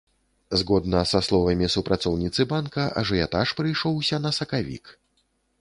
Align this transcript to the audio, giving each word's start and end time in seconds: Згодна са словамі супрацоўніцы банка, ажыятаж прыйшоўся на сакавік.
Згодна 0.61 1.01
са 1.11 1.19
словамі 1.27 1.69
супрацоўніцы 1.75 2.41
банка, 2.53 2.89
ажыятаж 3.03 3.47
прыйшоўся 3.61 4.23
на 4.25 4.37
сакавік. 4.39 4.85